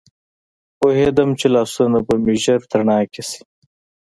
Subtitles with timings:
[0.79, 3.41] پوهېدم چې لاسونه به مې ژر تڼاکي شي.